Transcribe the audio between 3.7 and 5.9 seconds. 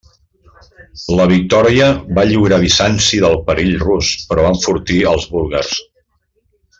rus però va enfortir als búlgars.